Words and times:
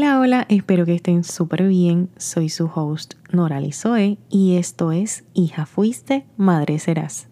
Hola, 0.00 0.20
hola, 0.20 0.46
espero 0.48 0.86
que 0.86 0.94
estén 0.94 1.24
súper 1.24 1.66
bien. 1.66 2.08
Soy 2.18 2.50
su 2.50 2.70
host 2.72 3.14
Nora 3.32 3.60
Zoe 3.72 4.16
y 4.30 4.56
esto 4.56 4.92
es 4.92 5.24
Hija 5.34 5.66
Fuiste, 5.66 6.24
Madre 6.36 6.78
Serás. 6.78 7.28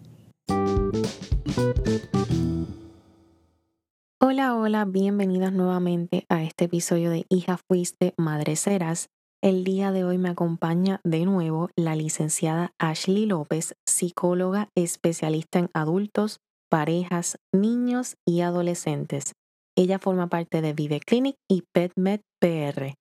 Hola, 4.19 4.53
hola, 4.53 4.83
bienvenidas 4.83 5.53
nuevamente 5.53 6.25
a 6.27 6.43
este 6.43 6.65
episodio 6.65 7.09
de 7.09 7.25
Hija 7.29 7.57
Fuiste, 7.69 8.13
Madre 8.17 8.57
Serás. 8.57 9.07
El 9.41 9.63
día 9.63 9.93
de 9.93 10.03
hoy 10.03 10.17
me 10.17 10.27
acompaña 10.27 10.99
de 11.05 11.23
nuevo 11.23 11.69
la 11.77 11.95
licenciada 11.95 12.73
Ashley 12.79 13.27
López, 13.27 13.77
psicóloga 13.85 14.67
especialista 14.75 15.59
en 15.59 15.69
adultos, 15.73 16.41
parejas, 16.69 17.39
niños 17.53 18.17
y 18.25 18.41
adolescentes. 18.41 19.35
Ella 19.77 19.99
forma 19.99 20.25
parte 20.27 20.61
de 20.61 20.73
Vive 20.73 20.99
Clinic 20.99 21.35
y 21.47 21.61
PetMed 21.71 22.21
PR. 22.41 22.95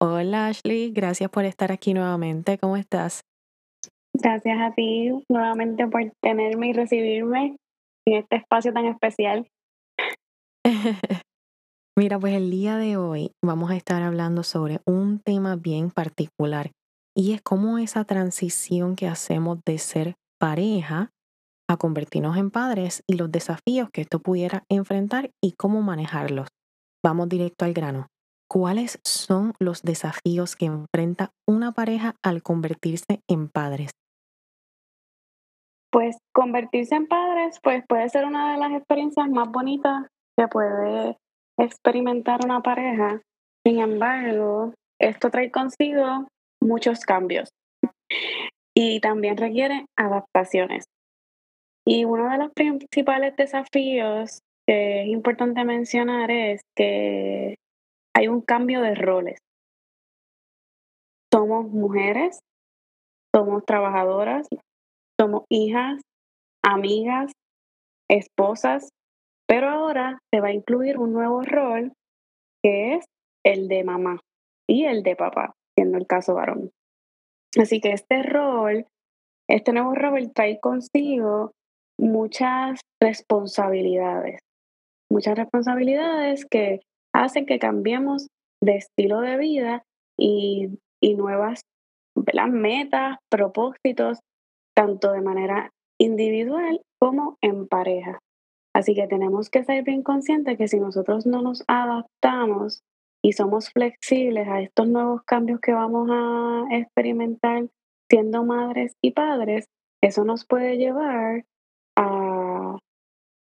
Hola 0.00 0.46
Ashley, 0.46 0.92
gracias 0.92 1.28
por 1.28 1.44
estar 1.44 1.72
aquí 1.72 1.92
nuevamente. 1.92 2.56
¿Cómo 2.56 2.76
estás? 2.76 3.22
Gracias 4.14 4.56
a 4.60 4.72
ti 4.72 5.10
nuevamente 5.28 5.88
por 5.88 6.12
tenerme 6.22 6.68
y 6.68 6.72
recibirme 6.72 7.56
en 8.06 8.14
este 8.14 8.36
espacio 8.36 8.72
tan 8.72 8.86
especial. 8.86 9.48
Mira, 11.98 12.20
pues 12.20 12.34
el 12.34 12.48
día 12.48 12.76
de 12.76 12.96
hoy 12.96 13.32
vamos 13.44 13.72
a 13.72 13.76
estar 13.76 14.00
hablando 14.00 14.44
sobre 14.44 14.78
un 14.86 15.18
tema 15.18 15.56
bien 15.56 15.90
particular 15.90 16.70
y 17.12 17.32
es 17.32 17.42
cómo 17.42 17.78
esa 17.78 18.04
transición 18.04 18.94
que 18.94 19.08
hacemos 19.08 19.58
de 19.66 19.78
ser 19.78 20.14
pareja 20.38 21.10
a 21.70 21.76
convertirnos 21.76 22.36
en 22.36 22.50
padres 22.50 23.04
y 23.06 23.14
los 23.16 23.30
desafíos 23.30 23.90
que 23.92 24.00
esto 24.00 24.18
pudiera 24.18 24.64
enfrentar 24.68 25.30
y 25.40 25.52
cómo 25.52 25.82
manejarlos. 25.82 26.48
Vamos 27.00 27.28
directo 27.28 27.64
al 27.64 27.74
grano. 27.74 28.08
¿Cuáles 28.50 28.98
son 29.04 29.54
los 29.60 29.82
desafíos 29.82 30.56
que 30.56 30.66
enfrenta 30.66 31.30
una 31.46 31.70
pareja 31.70 32.16
al 32.24 32.42
convertirse 32.42 33.20
en 33.28 33.48
padres? 33.48 33.92
Pues 35.92 36.18
convertirse 36.34 36.96
en 36.96 37.06
padres 37.06 37.60
pues 37.62 37.84
puede 37.88 38.08
ser 38.08 38.24
una 38.24 38.52
de 38.52 38.58
las 38.58 38.72
experiencias 38.72 39.28
más 39.28 39.48
bonitas 39.48 40.08
que 40.36 40.48
puede 40.48 41.16
experimentar 41.56 42.40
una 42.44 42.62
pareja. 42.62 43.20
Sin 43.64 43.78
embargo, 43.78 44.74
esto 45.00 45.30
trae 45.30 45.52
consigo 45.52 46.26
muchos 46.60 47.00
cambios 47.00 47.48
y 48.74 49.00
también 49.00 49.36
requiere 49.36 49.86
adaptaciones. 49.96 50.84
Y 51.90 52.04
uno 52.04 52.30
de 52.30 52.38
los 52.38 52.52
principales 52.52 53.34
desafíos 53.34 54.42
que 54.64 55.02
es 55.02 55.08
importante 55.08 55.64
mencionar 55.64 56.30
es 56.30 56.60
que 56.76 57.56
hay 58.14 58.28
un 58.28 58.42
cambio 58.42 58.80
de 58.80 58.94
roles. 58.94 59.40
Somos 61.32 61.68
mujeres, 61.68 62.38
somos 63.34 63.64
trabajadoras, 63.64 64.46
somos 65.20 65.42
hijas, 65.48 66.00
amigas, 66.62 67.32
esposas, 68.08 68.90
pero 69.48 69.68
ahora 69.68 70.20
se 70.32 70.40
va 70.40 70.48
a 70.48 70.54
incluir 70.54 70.96
un 70.96 71.12
nuevo 71.12 71.42
rol 71.42 71.92
que 72.62 72.94
es 72.94 73.04
el 73.44 73.66
de 73.66 73.82
mamá 73.82 74.20
y 74.68 74.84
el 74.84 75.02
de 75.02 75.16
papá, 75.16 75.54
siendo 75.76 75.98
el 75.98 76.06
caso 76.06 76.34
varón. 76.34 76.70
Así 77.60 77.80
que 77.80 77.90
este 77.90 78.22
rol, 78.22 78.86
este 79.48 79.72
nuevo 79.72 79.96
rol 79.96 80.30
trae 80.32 80.60
consigo 80.60 81.50
muchas 82.00 82.80
responsabilidades, 83.00 84.40
muchas 85.10 85.36
responsabilidades 85.36 86.46
que 86.46 86.80
hacen 87.14 87.44
que 87.46 87.58
cambiemos 87.58 88.28
de 88.62 88.76
estilo 88.76 89.20
de 89.20 89.36
vida 89.36 89.84
y, 90.18 90.78
nuevas 91.16 91.62
metas, 92.50 93.18
propósitos, 93.30 94.18
tanto 94.74 95.12
de 95.12 95.20
manera 95.20 95.70
individual 95.98 96.80
como 96.98 97.36
en 97.42 97.68
pareja. 97.68 98.18
Así 98.74 98.94
que 98.94 99.06
tenemos 99.06 99.50
que 99.50 99.64
ser 99.64 99.82
bien 99.82 100.02
conscientes 100.02 100.56
que 100.56 100.68
si 100.68 100.78
nosotros 100.78 101.26
no 101.26 101.42
nos 101.42 101.64
adaptamos 101.66 102.80
y 103.22 103.32
somos 103.32 103.70
flexibles 103.70 104.48
a 104.48 104.60
estos 104.60 104.88
nuevos 104.88 105.22
cambios 105.24 105.60
que 105.60 105.72
vamos 105.72 106.08
a 106.10 106.64
experimentar 106.70 107.68
siendo 108.08 108.44
madres 108.44 108.94
y 109.02 109.12
padres, 109.12 109.66
eso 110.02 110.24
nos 110.24 110.46
puede 110.46 110.78
llevar 110.78 111.44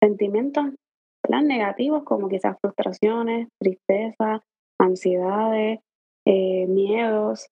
sentimientos 0.03 0.65
negativos 1.29 2.03
como 2.03 2.27
quizás 2.27 2.57
frustraciones, 2.61 3.47
tristeza, 3.59 4.43
ansiedades, 4.79 5.79
eh, 6.25 6.67
miedos. 6.67 7.47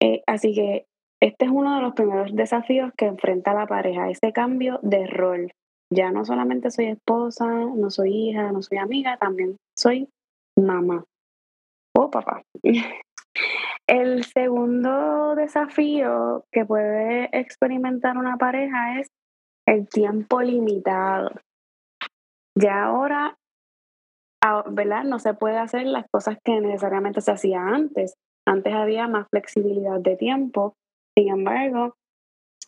Eh, 0.00 0.22
así 0.26 0.54
que 0.54 0.86
este 1.20 1.46
es 1.46 1.50
uno 1.50 1.76
de 1.76 1.82
los 1.82 1.94
primeros 1.94 2.34
desafíos 2.34 2.92
que 2.96 3.06
enfrenta 3.06 3.52
la 3.52 3.66
pareja, 3.66 4.08
ese 4.08 4.32
cambio 4.32 4.78
de 4.82 5.06
rol. 5.06 5.52
Ya 5.92 6.12
no 6.12 6.24
solamente 6.24 6.70
soy 6.70 6.86
esposa, 6.86 7.46
no 7.46 7.90
soy 7.90 8.14
hija, 8.14 8.52
no 8.52 8.62
soy 8.62 8.78
amiga, 8.78 9.16
también 9.16 9.56
soy 9.76 10.08
mamá 10.56 11.04
o 11.96 12.10
papá. 12.10 12.42
El 13.88 14.22
segundo 14.22 15.34
desafío 15.34 16.44
que 16.52 16.64
puede 16.64 17.28
experimentar 17.36 18.16
una 18.16 18.36
pareja 18.36 19.00
es 19.00 19.08
el 19.66 19.88
tiempo 19.88 20.40
limitado. 20.42 21.32
Ya 22.56 22.84
ahora, 22.84 23.38
ah, 24.42 24.64
¿verdad? 24.70 25.04
No 25.04 25.18
se 25.18 25.34
puede 25.34 25.58
hacer 25.58 25.86
las 25.86 26.06
cosas 26.10 26.38
que 26.44 26.60
necesariamente 26.60 27.20
se 27.20 27.32
hacía 27.32 27.60
antes. 27.62 28.14
Antes 28.46 28.74
había 28.74 29.06
más 29.08 29.28
flexibilidad 29.30 30.00
de 30.00 30.16
tiempo. 30.16 30.74
Sin 31.16 31.28
embargo, 31.28 31.94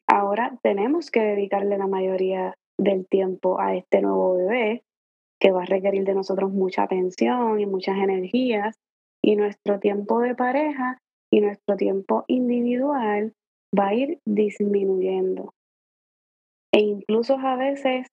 ahora 0.07 0.59
tenemos 0.63 1.11
que 1.11 1.21
dedicarle 1.21 1.79
la 1.79 1.87
mayoría 1.87 2.55
del 2.79 3.07
tiempo 3.07 3.61
a 3.61 3.75
este 3.75 4.03
nuevo 4.03 4.37
bebé 4.37 4.83
que 5.41 5.51
va 5.51 5.63
a 5.63 5.67
requerir 5.67 6.05
de 6.05 6.15
nosotros 6.15 6.53
mucha 6.53 6.85
atención 6.85 7.59
y 7.59 7.67
muchas 7.67 7.97
energías 7.99 8.77
y 9.25 9.37
nuestro 9.37 9.81
tiempo 9.81 10.21
de 10.21 10.35
pareja 10.35 10.99
y 11.33 11.41
nuestro 11.41 11.77
tiempo 11.77 12.25
individual 12.29 13.33
va 13.77 13.89
a 13.89 13.95
ir 13.95 14.19
disminuyendo. 14.25 15.53
E 16.73 16.81
incluso 16.81 17.39
a 17.39 17.57
veces 17.57 18.07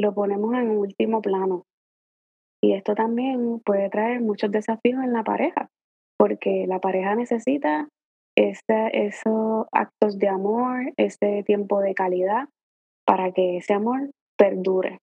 lo 0.00 0.14
ponemos 0.14 0.54
en 0.54 0.70
último 0.70 1.22
plano. 1.22 1.64
Y 2.62 2.74
esto 2.74 2.94
también 2.94 3.60
puede 3.60 3.88
traer 3.90 4.20
muchos 4.20 4.50
desafíos 4.50 5.02
en 5.02 5.12
la 5.12 5.22
pareja, 5.24 5.68
porque 6.18 6.66
la 6.66 6.80
pareja 6.80 7.14
necesita 7.14 7.88
esos 8.36 9.66
actos 9.72 10.18
de 10.18 10.28
amor, 10.28 10.92
ese 10.96 11.42
tiempo 11.44 11.80
de 11.80 11.94
calidad, 11.94 12.48
para 13.06 13.32
que 13.32 13.56
ese 13.58 13.72
amor 13.72 14.10
perdure. 14.36 14.98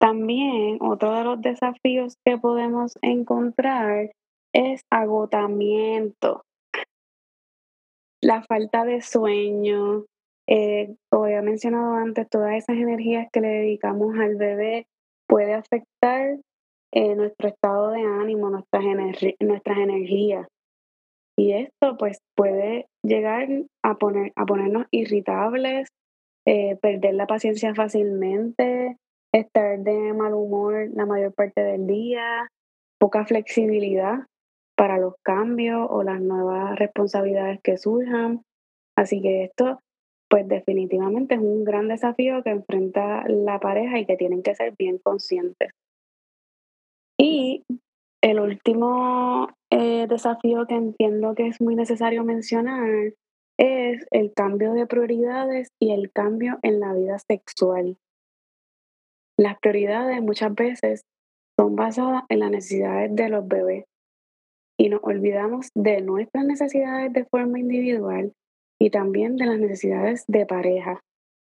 También 0.00 0.78
otro 0.80 1.12
de 1.12 1.24
los 1.24 1.40
desafíos 1.40 2.16
que 2.24 2.38
podemos 2.38 2.98
encontrar 3.02 4.10
es 4.52 4.82
agotamiento, 4.90 6.42
la 8.20 8.42
falta 8.42 8.84
de 8.84 9.00
sueño, 9.00 10.06
eh, 10.48 10.94
como 11.10 11.24
había 11.24 11.42
mencionado 11.42 11.94
antes, 11.94 12.28
todas 12.28 12.54
esas 12.54 12.76
energías 12.76 13.28
que 13.32 13.40
le 13.40 13.48
dedicamos 13.48 14.18
al 14.18 14.36
bebé 14.36 14.86
puede 15.28 15.54
afectar 15.54 16.38
eh, 16.92 17.14
nuestro 17.14 17.48
estado 17.48 17.90
de 17.90 18.02
ánimo, 18.02 18.50
nuestras, 18.50 18.84
nuestras 19.40 19.78
energías. 19.78 20.46
Y 21.38 21.52
esto 21.52 21.96
pues 21.98 22.18
puede 22.36 22.86
llegar 23.02 23.48
a, 23.82 23.94
poner, 23.94 24.32
a 24.36 24.44
ponernos 24.44 24.86
irritables, 24.90 25.88
eh, 26.46 26.76
perder 26.76 27.14
la 27.14 27.26
paciencia 27.26 27.74
fácilmente, 27.74 28.96
estar 29.32 29.78
de 29.78 30.12
mal 30.12 30.34
humor 30.34 30.90
la 30.92 31.06
mayor 31.06 31.32
parte 31.32 31.62
del 31.62 31.86
día, 31.86 32.48
poca 33.00 33.24
flexibilidad 33.24 34.26
para 34.76 34.98
los 34.98 35.14
cambios 35.24 35.86
o 35.88 36.02
las 36.02 36.20
nuevas 36.20 36.78
responsabilidades 36.78 37.60
que 37.62 37.78
surjan. 37.78 38.42
Así 38.96 39.22
que 39.22 39.44
esto 39.44 39.78
pues 40.32 40.48
definitivamente 40.48 41.34
es 41.34 41.42
un 41.42 41.62
gran 41.62 41.88
desafío 41.88 42.42
que 42.42 42.48
enfrenta 42.48 43.22
la 43.28 43.60
pareja 43.60 43.98
y 43.98 44.06
que 44.06 44.16
tienen 44.16 44.42
que 44.42 44.54
ser 44.54 44.72
bien 44.78 44.96
conscientes. 44.96 45.72
Y 47.20 47.64
el 48.22 48.40
último 48.40 49.48
eh, 49.70 50.06
desafío 50.08 50.66
que 50.66 50.74
entiendo 50.74 51.34
que 51.34 51.48
es 51.48 51.60
muy 51.60 51.74
necesario 51.74 52.24
mencionar 52.24 53.12
es 53.58 54.06
el 54.10 54.32
cambio 54.32 54.72
de 54.72 54.86
prioridades 54.86 55.68
y 55.78 55.92
el 55.92 56.10
cambio 56.10 56.58
en 56.62 56.80
la 56.80 56.94
vida 56.94 57.18
sexual. 57.18 57.98
Las 59.38 59.58
prioridades 59.58 60.22
muchas 60.22 60.54
veces 60.54 61.02
son 61.60 61.76
basadas 61.76 62.22
en 62.30 62.38
las 62.38 62.50
necesidades 62.50 63.14
de 63.14 63.28
los 63.28 63.46
bebés 63.46 63.84
y 64.80 64.88
nos 64.88 65.00
olvidamos 65.02 65.68
de 65.74 66.00
nuestras 66.00 66.46
necesidades 66.46 67.12
de 67.12 67.26
forma 67.26 67.58
individual 67.58 68.32
y 68.82 68.90
también 68.90 69.36
de 69.36 69.46
las 69.46 69.60
necesidades 69.60 70.24
de 70.26 70.44
pareja. 70.44 71.00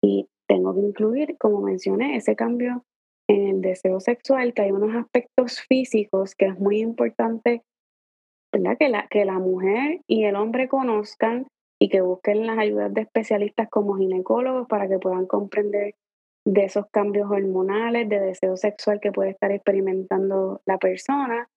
Y 0.04 0.28
tengo 0.48 0.76
que 0.76 0.82
incluir, 0.82 1.38
como 1.40 1.62
mencioné, 1.62 2.18
ese 2.18 2.36
cambio 2.36 2.84
en 3.28 3.48
el 3.48 3.62
deseo 3.62 4.00
sexual 4.00 4.54
que 4.54 4.62
hay 4.62 4.72
unos 4.72 4.96
aspectos 4.96 5.60
físicos 5.68 6.36
que 6.36 6.46
es 6.46 6.60
muy 6.60 6.80
importante 6.80 7.64
¿verdad? 8.54 8.78
Que, 8.78 8.90
la, 8.90 9.08
que 9.08 9.26
la 9.26 9.40
mujer 9.40 10.02
y 10.08 10.26
el 10.26 10.36
hombre 10.36 10.68
conozcan 10.68 11.48
y 11.82 11.90
que 11.90 12.02
busquen 12.02 12.46
las 12.46 12.60
ayudas 12.60 12.94
de 12.94 13.02
especialistas 13.02 13.70
como 13.70 13.96
ginecólogos 13.96 14.68
para 14.68 14.88
que 14.88 15.00
puedan 15.00 15.26
comprender 15.26 15.96
de 16.48 16.66
esos 16.66 16.86
cambios 16.92 17.30
hormonales, 17.32 18.08
de 18.08 18.20
deseo 18.20 18.56
sexual 18.56 19.00
que 19.02 19.12
puede 19.12 19.32
estar 19.32 19.52
experimentando 19.52 20.62
la 20.66 20.78
persona 20.78 21.50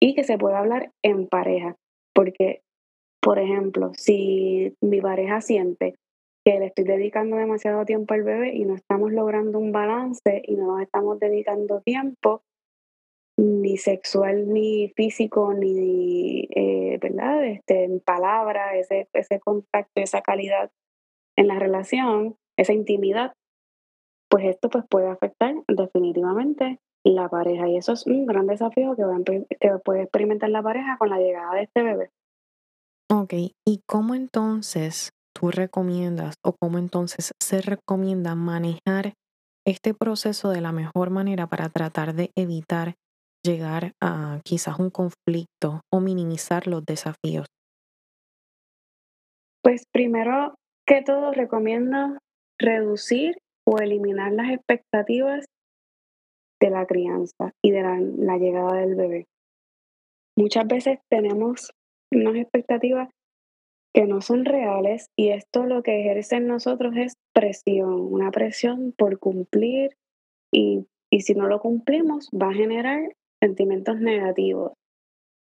y 0.00 0.14
que 0.14 0.22
se 0.22 0.38
pueda 0.38 0.60
hablar 0.60 0.92
en 1.02 1.26
pareja. 1.26 1.76
Porque, 2.14 2.62
por 3.22 3.38
ejemplo, 3.38 3.92
si 3.94 4.76
mi 4.80 5.00
pareja 5.00 5.40
siente 5.40 5.94
que 6.44 6.58
le 6.58 6.66
estoy 6.66 6.84
dedicando 6.84 7.36
demasiado 7.36 7.84
tiempo 7.84 8.14
al 8.14 8.24
bebé 8.24 8.52
y 8.54 8.64
no 8.64 8.74
estamos 8.74 9.12
logrando 9.12 9.60
un 9.60 9.70
balance 9.70 10.42
y 10.44 10.56
no 10.56 10.66
nos 10.66 10.82
estamos 10.82 11.20
dedicando 11.20 11.80
tiempo, 11.82 12.42
ni 13.38 13.76
sexual, 13.76 14.52
ni 14.52 14.92
físico, 14.96 15.54
ni, 15.54 16.48
eh, 16.54 16.98
¿verdad? 17.00 17.44
Este, 17.44 17.84
en 17.84 18.00
palabra, 18.00 18.76
ese, 18.76 19.08
ese 19.12 19.38
contacto, 19.38 19.92
esa 19.94 20.20
calidad 20.20 20.72
en 21.36 21.46
la 21.46 21.60
relación, 21.60 22.36
esa 22.58 22.72
intimidad, 22.72 23.34
pues 24.28 24.46
esto 24.46 24.68
pues 24.68 24.84
puede 24.88 25.08
afectar 25.08 25.54
definitivamente 25.68 26.80
la 27.04 27.28
pareja 27.28 27.68
y 27.68 27.76
eso 27.76 27.92
es 27.92 28.06
un 28.06 28.26
gran 28.26 28.46
desafío 28.46 28.96
que, 28.96 29.04
va 29.04 29.18
que 29.24 29.70
puede 29.84 30.02
experimentar 30.02 30.50
la 30.50 30.62
pareja 30.62 30.96
con 30.98 31.08
la 31.10 31.18
llegada 31.18 31.54
de 31.54 31.62
este 31.62 31.82
bebé. 31.82 32.10
Ok, 33.14 33.34
¿y 33.66 33.82
cómo 33.86 34.14
entonces 34.14 35.10
tú 35.34 35.50
recomiendas 35.50 36.36
o 36.42 36.54
cómo 36.58 36.78
entonces 36.78 37.32
se 37.42 37.60
recomienda 37.60 38.34
manejar 38.34 39.12
este 39.66 39.92
proceso 39.92 40.48
de 40.48 40.62
la 40.62 40.72
mejor 40.72 41.10
manera 41.10 41.46
para 41.46 41.68
tratar 41.68 42.14
de 42.14 42.30
evitar 42.38 42.94
llegar 43.44 43.92
a 44.00 44.40
quizás 44.44 44.78
un 44.78 44.88
conflicto 44.88 45.82
o 45.92 46.00
minimizar 46.00 46.66
los 46.66 46.86
desafíos? 46.86 47.48
Pues 49.62 49.84
primero 49.92 50.54
que 50.86 51.02
todo 51.02 51.32
recomiendo 51.32 52.16
reducir 52.58 53.36
o 53.66 53.78
eliminar 53.78 54.32
las 54.32 54.52
expectativas 54.52 55.44
de 56.62 56.70
la 56.70 56.86
crianza 56.86 57.52
y 57.62 57.72
de 57.72 57.82
la, 57.82 58.38
llegada 58.38 58.80
del 58.80 58.94
bebé. 58.94 59.26
Muchas 60.34 60.66
veces 60.66 60.98
tenemos 61.10 61.72
unas 62.16 62.36
expectativas 62.36 63.08
que 63.94 64.06
no 64.06 64.20
son 64.20 64.44
reales 64.44 65.10
y 65.18 65.30
esto 65.30 65.66
lo 65.66 65.82
que 65.82 66.00
ejerce 66.00 66.36
en 66.36 66.46
nosotros 66.46 66.94
es 66.96 67.14
presión, 67.34 68.00
una 68.00 68.30
presión 68.30 68.94
por 68.96 69.18
cumplir 69.18 69.96
y, 70.52 70.86
y 71.10 71.20
si 71.20 71.34
no 71.34 71.46
lo 71.46 71.60
cumplimos 71.60 72.30
va 72.30 72.48
a 72.48 72.54
generar 72.54 73.14
sentimientos 73.42 74.00
negativos. 74.00 74.72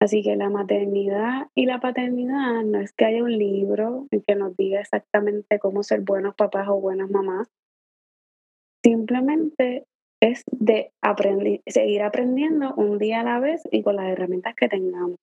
Así 0.01 0.23
que 0.23 0.37
la 0.37 0.51
maternidad 0.51 1.47
y 1.55 1.65
la 1.65 1.81
paternidad 1.81 2.63
no 2.65 2.81
es 2.81 2.93
que 2.93 3.07
haya 3.07 3.25
un 3.25 3.39
libro 3.39 4.07
en 4.11 4.23
que 4.23 4.35
nos 4.35 4.55
diga 4.57 4.81
exactamente 4.81 5.59
cómo 5.59 5.83
ser 5.83 6.03
buenos 6.03 6.35
papás 6.35 6.69
o 6.69 6.81
buenas 6.81 7.11
mamás. 7.11 7.49
Simplemente 8.85 9.85
es 10.21 10.45
de 10.51 10.93
seguir 11.67 12.03
aprendiendo 12.03 12.75
un 12.75 12.99
día 12.99 13.21
a 13.21 13.25
la 13.25 13.41
vez 13.41 13.63
y 13.71 13.83
con 13.83 13.97
las 13.97 14.07
herramientas 14.07 14.55
que 14.55 14.69
tengamos. 14.69 15.17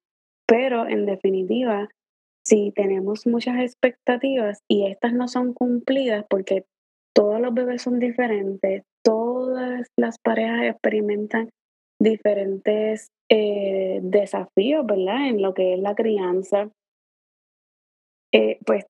Pero 0.54 0.88
en 0.88 1.08
definitiva, 1.08 1.90
si 2.46 2.72
tenemos 2.76 3.26
muchas 3.26 3.60
expectativas 3.60 4.60
y 4.70 4.86
estas 4.86 5.12
no 5.12 5.28
son 5.28 5.56
cumplidas 5.56 6.26
porque 6.30 6.66
todos 7.16 7.42
los 7.42 7.56
bebés 7.56 7.82
son 7.82 7.98
diferentes, 7.98 8.84
todas 9.04 9.88
las 9.98 10.20
parejas 10.20 10.66
experimentan 10.66 11.50
diferentes 12.00 13.08
eh, 13.32 14.00
desafíos, 14.04 14.86
¿verdad? 14.86 15.28
En 15.28 15.42
lo 15.42 15.56
que 15.56 15.74
es 15.74 15.80
la 15.80 15.96
crianza. 15.96 16.70
Eh, 18.32 18.60
pues 18.64 18.86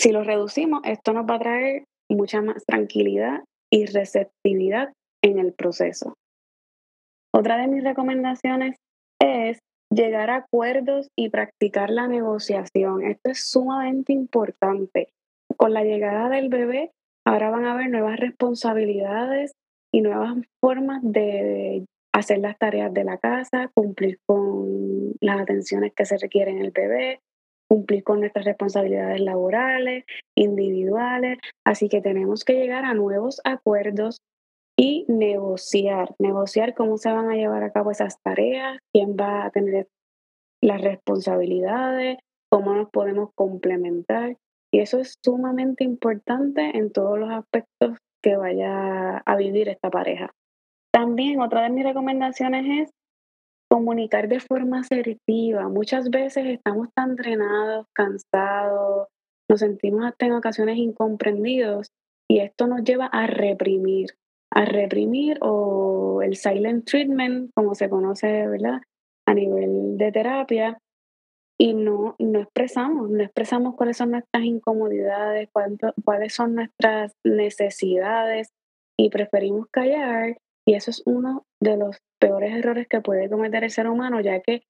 si 0.00 0.12
lo 0.12 0.22
reducimos, 0.22 0.80
esto 0.84 1.12
nos 1.12 1.26
va 1.26 1.34
a 1.34 1.40
traer 1.40 1.84
mucha 2.08 2.40
más 2.40 2.64
tranquilidad 2.66 3.42
y 3.68 3.86
receptividad 3.86 4.92
en 5.24 5.40
el 5.40 5.54
proceso. 5.54 6.14
Otra 7.34 7.56
de 7.56 7.66
mis 7.66 7.82
recomendaciones 7.82 8.76
es 9.20 9.58
llegar 9.94 10.30
a 10.30 10.36
acuerdos 10.36 11.08
y 11.16 11.30
practicar 11.30 11.90
la 11.90 12.08
negociación. 12.08 13.02
Esto 13.02 13.30
es 13.30 13.48
sumamente 13.48 14.12
importante. 14.12 15.08
Con 15.56 15.72
la 15.72 15.84
llegada 15.84 16.28
del 16.28 16.48
bebé, 16.48 16.90
ahora 17.24 17.50
van 17.50 17.64
a 17.64 17.72
haber 17.72 17.90
nuevas 17.90 18.18
responsabilidades 18.18 19.52
y 19.92 20.00
nuevas 20.00 20.34
formas 20.60 21.00
de 21.02 21.84
hacer 22.12 22.38
las 22.38 22.58
tareas 22.58 22.92
de 22.92 23.04
la 23.04 23.18
casa, 23.18 23.70
cumplir 23.74 24.18
con 24.26 25.14
las 25.20 25.40
atenciones 25.40 25.92
que 25.94 26.04
se 26.04 26.18
requieren 26.18 26.58
en 26.58 26.64
el 26.64 26.70
bebé, 26.72 27.20
cumplir 27.68 28.02
con 28.02 28.20
nuestras 28.20 28.44
responsabilidades 28.44 29.20
laborales, 29.20 30.04
individuales. 30.36 31.38
Así 31.64 31.88
que 31.88 32.00
tenemos 32.00 32.44
que 32.44 32.54
llegar 32.54 32.84
a 32.84 32.94
nuevos 32.94 33.40
acuerdos 33.44 34.18
y 34.76 35.04
negociar, 35.08 36.14
negociar 36.18 36.74
cómo 36.74 36.96
se 36.96 37.12
van 37.12 37.30
a 37.30 37.36
llevar 37.36 37.62
a 37.62 37.70
cabo 37.70 37.90
esas 37.90 38.20
tareas, 38.22 38.78
quién 38.92 39.16
va 39.18 39.44
a 39.44 39.50
tener 39.50 39.88
las 40.60 40.80
responsabilidades, 40.80 42.18
cómo 42.50 42.74
nos 42.74 42.90
podemos 42.90 43.30
complementar. 43.34 44.36
Y 44.72 44.80
eso 44.80 44.98
es 44.98 45.18
sumamente 45.24 45.84
importante 45.84 46.76
en 46.76 46.90
todos 46.90 47.18
los 47.18 47.30
aspectos 47.30 47.98
que 48.22 48.36
vaya 48.36 49.18
a 49.18 49.36
vivir 49.36 49.68
esta 49.68 49.90
pareja. 49.90 50.30
También 50.92 51.40
otra 51.40 51.62
de 51.62 51.70
mis 51.70 51.84
recomendaciones 51.84 52.88
es 52.88 52.90
comunicar 53.70 54.28
de 54.28 54.40
forma 54.40 54.80
asertiva. 54.80 55.68
Muchas 55.68 56.10
veces 56.10 56.46
estamos 56.46 56.88
tan 56.94 57.16
drenados, 57.16 57.86
cansados, 57.92 59.08
nos 59.50 59.60
sentimos 59.60 60.04
hasta 60.04 60.26
en 60.26 60.32
ocasiones 60.32 60.78
incomprendidos 60.78 61.90
y 62.28 62.38
esto 62.38 62.66
nos 62.66 62.82
lleva 62.82 63.06
a 63.06 63.26
reprimir, 63.26 64.10
a 64.54 64.64
reprimir 64.64 65.36
o 65.40 66.22
el 66.22 66.36
silent 66.36 66.84
treatment, 66.84 67.50
como 67.54 67.74
se 67.74 67.90
conoce, 67.90 68.46
¿verdad? 68.46 68.80
A 69.26 69.34
nivel 69.34 69.98
de 69.98 70.12
terapia 70.12 70.78
y 71.58 71.74
no, 71.74 72.14
no 72.18 72.40
expresamos, 72.40 73.10
no 73.10 73.22
expresamos 73.22 73.74
cuáles 73.74 73.96
son 73.96 74.12
nuestras 74.12 74.44
incomodidades, 74.44 75.48
cuáles 76.04 76.34
son 76.34 76.54
nuestras 76.54 77.12
necesidades 77.24 78.48
y 78.98 79.10
preferimos 79.10 79.66
callar 79.72 80.38
y 80.66 80.74
eso 80.74 80.90
es 80.90 81.02
uno 81.04 81.44
de 81.60 81.76
los 81.76 81.98
peores 82.20 82.54
errores 82.54 82.86
que 82.88 83.00
puede 83.00 83.28
cometer 83.28 83.64
el 83.64 83.70
ser 83.70 83.88
humano, 83.88 84.20
ya 84.20 84.40
que 84.40 84.62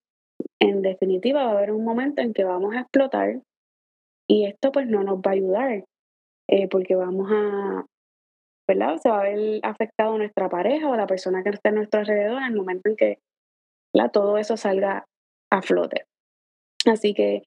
en 0.61 0.83
definitiva 0.83 1.45
va 1.45 1.53
a 1.53 1.59
haber 1.59 1.73
un 1.73 1.85
momento 1.85 2.23
en 2.23 2.33
que 2.33 2.45
vamos 2.45 2.75
a 2.75 2.81
explotar 2.81 3.41
y 4.29 4.47
esto 4.47 4.73
pues 4.73 4.87
no 4.87 5.03
nos 5.05 5.19
va 5.19 5.31
a 5.31 5.35
ayudar, 5.35 5.85
eh, 6.49 6.69
porque 6.69 6.95
vamos 6.97 7.31
a, 7.31 7.85
¿verdad? 8.69 8.97
Se 8.99 9.11
va 9.11 9.21
a 9.21 9.25
ver 9.25 9.61
afectado 9.63 10.17
nuestra 10.17 10.49
pareja 10.49 10.89
o 10.89 10.97
la 10.97 11.07
persona 11.07 11.43
que 11.43 11.51
está 11.51 11.71
a 11.71 11.73
nuestro 11.73 12.01
alrededor 12.01 12.39
en 12.43 12.49
el 12.49 12.57
momento 12.57 12.89
en 12.91 12.97
que 12.97 13.19
todo 14.13 14.39
eso 14.39 14.57
salga 14.57 15.05
a 15.51 15.63
flote. 15.63 16.05
Así 16.87 17.15
que 17.15 17.45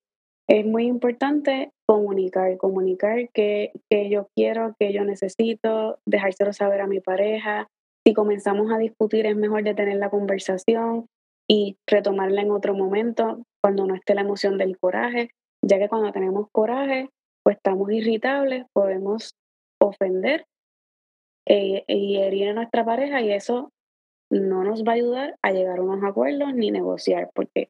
es 0.50 0.66
muy 0.66 0.86
importante 0.86 1.72
comunicar, 1.86 2.58
comunicar 2.58 3.30
que, 3.34 3.72
que 3.90 4.10
yo 4.10 4.28
quiero, 4.36 4.74
que 4.80 4.94
yo 4.94 5.04
necesito, 5.04 6.00
dejárselo 6.06 6.54
saber 6.54 6.82
a 6.82 6.88
mi 6.88 7.02
pareja, 7.02 7.68
si 8.08 8.14
comenzamos 8.14 8.72
a 8.72 8.78
discutir, 8.78 9.26
es 9.26 9.36
mejor 9.36 9.64
detener 9.64 9.98
la 9.98 10.10
conversación 10.10 11.08
y 11.50 11.76
retomarla 11.86 12.42
en 12.42 12.52
otro 12.52 12.74
momento, 12.74 13.44
cuando 13.62 13.86
no 13.86 13.96
esté 13.96 14.16
la 14.16 14.22
emoción 14.22 14.58
del 14.58 14.78
coraje, 14.78 15.32
ya 15.62 15.78
que 15.78 15.90
cuando 15.90 16.14
tenemos 16.14 16.48
coraje, 16.54 17.10
pues 17.44 17.58
estamos 17.58 17.92
irritables, 17.92 18.66
podemos 18.74 19.32
ofender 19.82 20.46
eh, 21.50 21.84
y 21.88 22.18
herir 22.18 22.50
a 22.50 22.54
nuestra 22.54 22.84
pareja 22.84 23.22
y 23.22 23.32
eso 23.32 23.72
no 24.30 24.64
nos 24.64 24.84
va 24.84 24.92
a 24.92 24.96
ayudar 24.96 25.36
a 25.42 25.52
llegar 25.52 25.80
a 25.80 25.82
unos 25.82 26.04
acuerdos 26.04 26.54
ni 26.54 26.72
negociar, 26.72 27.30
porque 27.34 27.70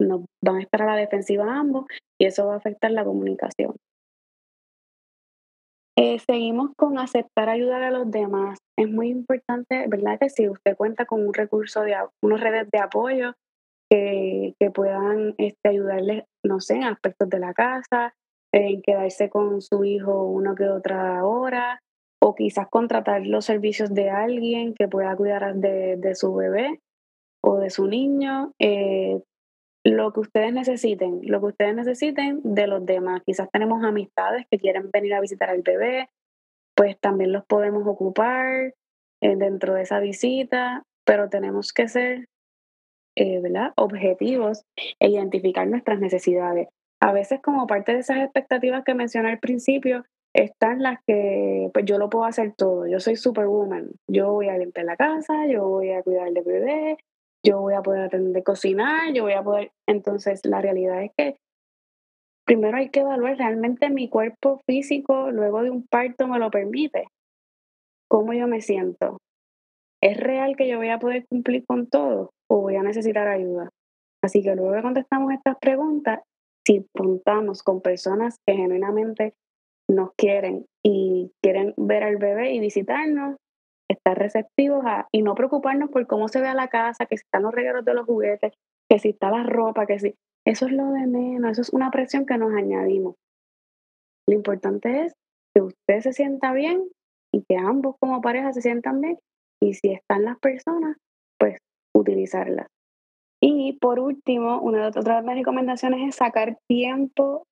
nos 0.00 0.24
van 0.42 0.56
a 0.56 0.62
estar 0.62 0.82
a 0.82 0.86
la 0.86 0.96
defensiva 0.96 1.58
ambos 1.58 1.86
y 2.20 2.26
eso 2.26 2.46
va 2.46 2.54
a 2.54 2.58
afectar 2.58 2.90
la 2.92 3.04
comunicación. 3.04 3.74
Eh, 5.98 6.18
seguimos 6.20 6.70
con 6.76 6.98
aceptar 6.98 7.48
ayudar 7.48 7.82
a 7.82 7.90
los 7.90 8.10
demás. 8.10 8.58
Es 8.78 8.88
muy 8.88 9.08
importante, 9.08 9.86
¿verdad? 9.88 10.18
Que 10.18 10.30
si 10.30 10.48
usted 10.48 10.76
cuenta 10.76 11.04
con 11.04 11.26
un 11.26 11.34
recurso 11.34 11.82
de 11.82 11.94
unas 12.22 12.40
redes 12.40 12.70
de 12.70 12.78
apoyo 12.78 13.34
que, 13.90 14.54
que 14.58 14.70
puedan 14.70 15.34
este, 15.36 15.68
ayudarle, 15.68 16.26
no 16.44 16.60
sé, 16.60 16.76
en 16.76 16.84
aspectos 16.84 17.28
de 17.28 17.40
la 17.40 17.52
casa, 17.52 18.14
en 18.52 18.80
quedarse 18.82 19.28
con 19.28 19.60
su 19.60 19.84
hijo 19.84 20.24
una 20.24 20.54
que 20.54 20.68
otra 20.68 21.24
hora, 21.24 21.82
o 22.20 22.34
quizás 22.34 22.68
contratar 22.68 23.26
los 23.26 23.46
servicios 23.46 23.92
de 23.94 24.10
alguien 24.10 24.74
que 24.74 24.88
pueda 24.88 25.16
cuidar 25.16 25.54
de, 25.54 26.14
su 26.14 26.34
bebé 26.34 26.80
o 27.42 27.58
de 27.58 27.70
su 27.70 27.86
niño. 27.86 28.52
Eh, 28.58 29.20
lo 29.84 30.12
que 30.12 30.20
ustedes 30.20 30.52
necesiten, 30.52 31.20
lo 31.22 31.40
que 31.40 31.46
ustedes 31.46 31.74
necesiten 31.74 32.40
de 32.44 32.66
los 32.66 32.84
demás. 32.84 33.22
Quizás 33.24 33.48
tenemos 33.50 33.82
amistades 33.82 34.46
que 34.50 34.58
quieren 34.58 34.90
venir 34.92 35.14
a 35.14 35.20
visitar 35.20 35.48
al 35.48 35.62
bebé, 35.62 36.10
pues 36.76 36.98
también 37.00 37.32
los 37.32 37.44
podemos 37.46 37.86
ocupar. 37.86 38.74
eh, 39.22 39.36
dentro 39.36 39.74
de 39.74 39.82
esa 39.82 40.00
visita, 40.00 40.84
pero 41.04 41.28
tenemos 41.28 41.74
que 41.74 41.88
ser 41.88 42.26
eh, 43.16 43.40
¿verdad? 43.40 43.72
objetivos 43.76 44.64
e 44.98 45.08
identificar 45.08 45.66
nuestras 45.66 46.00
necesidades. 46.00 46.68
A 47.00 47.12
veces 47.12 47.40
como 47.42 47.66
parte 47.66 47.92
de 47.92 47.98
esas 48.00 48.18
expectativas 48.18 48.82
que 48.84 48.94
mencioné 48.94 49.30
al 49.30 49.38
principio, 49.38 50.04
están 50.34 50.82
las 50.82 50.98
que 51.06 51.70
pues 51.72 51.84
yo 51.84 51.98
lo 51.98 52.08
puedo 52.08 52.24
hacer 52.24 52.54
todo, 52.56 52.86
yo 52.86 53.00
soy 53.00 53.16
superwoman, 53.16 53.90
yo 54.08 54.32
voy 54.32 54.48
a 54.48 54.56
limpiar 54.56 54.86
la 54.86 54.96
casa, 54.96 55.46
yo 55.46 55.68
voy 55.68 55.90
a 55.90 56.02
cuidar 56.02 56.30
del 56.32 56.44
bebé, 56.44 56.96
yo 57.44 57.60
voy 57.60 57.74
a 57.74 57.82
poder 57.82 58.02
atender 58.02 58.42
cocinar, 58.44 59.12
yo 59.12 59.24
voy 59.24 59.32
a 59.32 59.42
poder... 59.42 59.72
Entonces 59.86 60.44
la 60.44 60.60
realidad 60.60 61.02
es 61.02 61.10
que 61.16 61.36
primero 62.46 62.76
hay 62.76 62.90
que 62.90 63.00
evaluar 63.00 63.36
realmente 63.36 63.90
mi 63.90 64.08
cuerpo 64.08 64.60
físico 64.66 65.30
luego 65.30 65.62
de 65.62 65.70
un 65.70 65.86
parto 65.86 66.26
me 66.28 66.38
lo 66.38 66.50
permite, 66.50 67.08
cómo 68.08 68.32
yo 68.32 68.46
me 68.46 68.60
siento. 68.60 69.18
¿Es 70.02 70.16
real 70.16 70.56
que 70.56 70.68
yo 70.68 70.78
voy 70.78 70.88
a 70.88 70.98
poder 70.98 71.26
cumplir 71.28 71.64
con 71.66 71.88
todo 71.88 72.30
o 72.48 72.60
voy 72.60 72.76
a 72.76 72.82
necesitar 72.82 73.28
ayuda? 73.28 73.68
Así 74.22 74.42
que 74.42 74.54
luego 74.54 74.80
contestamos 74.82 75.32
estas 75.32 75.56
preguntas, 75.58 76.20
si 76.66 76.86
contamos 76.94 77.62
con 77.62 77.80
personas 77.80 78.36
que 78.46 78.54
genuinamente 78.54 79.34
nos 79.90 80.10
quieren 80.16 80.66
y 80.84 81.32
quieren 81.42 81.74
ver 81.76 82.02
al 82.04 82.16
bebé 82.16 82.52
y 82.52 82.60
visitarnos, 82.60 83.36
estar 83.88 84.16
receptivos 84.16 84.84
a, 84.86 85.08
y 85.12 85.22
no 85.22 85.34
preocuparnos 85.34 85.90
por 85.90 86.06
cómo 86.06 86.28
se 86.28 86.40
ve 86.40 86.52
la 86.54 86.68
casa, 86.68 87.06
que 87.06 87.16
si 87.16 87.24
están 87.24 87.42
los 87.42 87.52
regalos 87.52 87.84
de 87.84 87.94
los 87.94 88.06
juguetes, 88.06 88.52
que 88.88 88.98
si 88.98 89.10
está 89.10 89.30
la 89.30 89.42
ropa, 89.42 89.86
que 89.86 89.98
si... 89.98 90.14
Eso 90.46 90.66
es 90.66 90.72
lo 90.72 90.90
de 90.92 91.06
menos, 91.06 91.52
eso 91.52 91.60
es 91.60 91.70
una 91.70 91.90
presión 91.90 92.24
que 92.24 92.38
nos 92.38 92.54
añadimos. 92.54 93.16
Lo 94.26 94.34
importante 94.34 95.04
es 95.04 95.12
que 95.54 95.60
usted 95.60 96.00
se 96.00 96.12
sienta 96.12 96.52
bien 96.52 96.88
y 97.32 97.42
que 97.42 97.56
ambos 97.56 97.96
como 98.00 98.22
pareja 98.22 98.52
se 98.52 98.62
sientan 98.62 99.00
bien 99.00 99.18
y 99.60 99.74
si 99.74 99.92
están 99.92 100.24
las 100.24 100.38
personas, 100.38 100.96
pues 101.38 101.58
utilizarlas. 101.94 102.68
Y 103.42 103.78
por 103.80 103.98
último, 103.98 104.60
una 104.60 104.90
de 104.90 104.98
otras 104.98 105.24
mis 105.24 105.34
recomendaciones 105.34 106.08
es 106.08 106.14
sacar 106.16 106.58
tiempo 106.68 107.44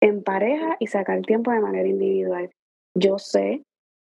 en 0.00 0.22
pareja 0.22 0.76
y 0.78 0.86
sacar 0.86 1.20
tiempo 1.22 1.50
de 1.50 1.60
manera 1.60 1.88
individual. 1.88 2.50
Yo 2.96 3.18
sé 3.18 3.62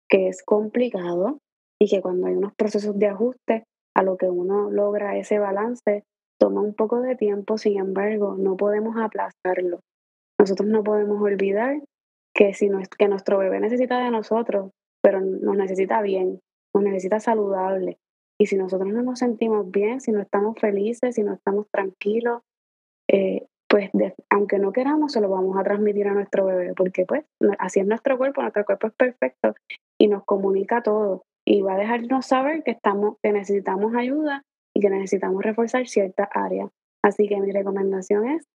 que 0.10 0.28
es 0.28 0.44
complicado 0.44 1.40
y 1.80 1.90
que 1.90 2.02
cuando 2.02 2.28
hay 2.28 2.34
unos 2.34 2.54
procesos 2.56 2.98
de 2.98 3.08
ajuste 3.08 3.64
a 3.96 4.04
lo 4.04 4.18
que 4.18 4.30
uno 4.30 4.70
logra 4.70 5.18
ese 5.18 5.40
balance, 5.40 6.04
toma 6.40 6.62
un 6.62 6.74
poco 6.74 7.02
de 7.02 7.16
tiempo, 7.16 7.58
sin 7.58 7.80
embargo, 7.80 8.36
no 8.38 8.58
podemos 8.58 8.98
aplazarlo. 8.98 9.80
Nosotros 10.40 10.68
no 10.68 10.84
podemos 10.84 11.22
olvidar 11.22 11.82
que, 12.34 12.54
si 12.54 12.70
que 12.98 13.08
nuestro 13.08 13.38
bebé 13.38 13.60
necesita 13.60 14.04
de 14.04 14.12
nosotros, 14.12 14.72
pero 15.02 15.22
nos 15.22 15.56
necesita 15.56 16.02
bien, 16.02 16.42
nos 16.74 16.84
necesita 16.84 17.20
saludable. 17.20 17.98
Y 18.38 18.48
si 18.48 18.58
nosotros 18.58 18.92
no 18.92 19.02
nos 19.02 19.20
sentimos 19.20 19.72
bien, 19.72 20.02
si 20.02 20.12
no 20.12 20.22
estamos 20.22 20.60
felices, 20.60 21.16
si 21.16 21.24
no 21.24 21.34
estamos 21.34 21.68
tranquilos, 21.72 22.42
eh, 23.10 23.46
pues 23.76 23.92
aunque 24.30 24.58
no 24.58 24.72
queramos, 24.72 25.12
se 25.12 25.20
lo 25.20 25.28
vamos 25.28 25.58
a 25.58 25.64
transmitir 25.64 26.08
a 26.08 26.14
nuestro 26.14 26.46
bebé, 26.46 26.74
porque 26.74 27.06
pues 27.06 27.26
así 27.60 27.82
es 27.82 27.86
nuestro 27.86 28.18
cuerpo, 28.18 28.42
nuestro 28.42 28.64
cuerpo 28.64 28.88
es 28.88 28.94
perfecto 28.94 29.54
y 30.00 30.08
nos 30.08 30.24
comunica 30.24 30.82
todo 30.82 31.26
y 31.46 31.62
va 31.62 31.74
a 31.74 31.78
dejarnos 31.78 32.26
saber 32.26 32.64
que 32.64 32.72
estamos, 32.72 33.18
que 33.22 33.34
necesitamos 33.34 33.94
ayuda 33.94 34.44
y 34.74 34.80
que 34.80 34.90
necesitamos 34.90 35.44
reforzar 35.44 35.86
ciertas 35.88 36.30
áreas. 36.32 36.70
Así 37.04 37.28
que 37.28 37.38
mi 37.42 37.52
recomendación 37.52 38.30
es 38.30 38.48